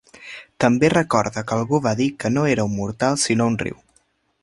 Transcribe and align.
També 0.63 0.89
recorda 0.93 1.45
que 1.51 1.55
algú 1.61 1.81
va 1.89 1.95
dir 2.01 2.07
que 2.25 2.35
no 2.39 2.49
era 2.55 2.67
un 2.71 2.75
mortal 2.83 3.23
sinó 3.29 3.53
un 3.55 3.63
riu. 3.65 3.83